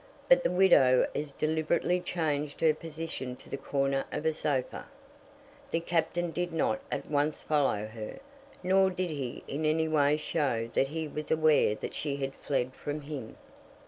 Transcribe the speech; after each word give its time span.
But 0.27 0.41
the 0.43 0.49
widow 0.49 1.05
as 1.13 1.31
deliberately 1.31 1.99
changed 1.99 2.61
her 2.61 2.73
position 2.73 3.35
to 3.35 3.51
the 3.51 3.55
corner 3.55 4.03
of 4.11 4.25
a 4.25 4.33
sofa. 4.33 4.87
The 5.69 5.79
Captain 5.79 6.31
did 6.31 6.51
not 6.55 6.81
at 6.91 7.05
once 7.05 7.43
follow 7.43 7.85
her, 7.85 8.17
nor 8.63 8.89
did 8.89 9.11
he 9.11 9.43
in 9.47 9.63
any 9.63 9.87
way 9.87 10.17
show 10.17 10.71
that 10.73 10.87
he 10.87 11.07
was 11.07 11.29
aware 11.29 11.75
that 11.75 11.93
she 11.93 12.15
had 12.17 12.33
fled 12.33 12.73
from 12.73 13.01
him. 13.01 13.37